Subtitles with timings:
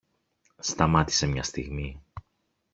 [0.59, 2.03] Σταμάτησε μια στιγμή.